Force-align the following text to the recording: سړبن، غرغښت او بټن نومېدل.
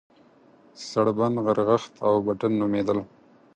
سړبن، 0.89 1.33
غرغښت 1.45 1.93
او 2.05 2.13
بټن 2.25 2.51
نومېدل. 2.59 2.99